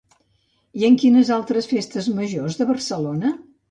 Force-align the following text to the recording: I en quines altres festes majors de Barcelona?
I 0.81 0.85
en 0.87 0.97
quines 1.03 1.31
altres 1.37 1.71
festes 1.75 2.11
majors 2.19 2.63
de 2.63 2.73
Barcelona? 2.75 3.39